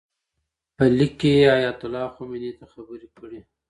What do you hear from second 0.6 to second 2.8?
په لیک کې یې ایتالله خمیني ته